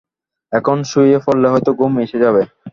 এখন 0.53 0.77
শুয়ে 0.89 1.17
পড়লে 1.25 1.47
হয়তো 1.53 1.71
ঘুম 1.79 1.93
এসে 2.03 2.17
যাবে। 2.23 2.41